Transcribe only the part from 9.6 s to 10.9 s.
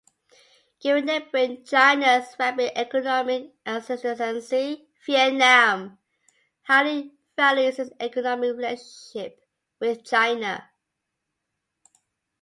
with China.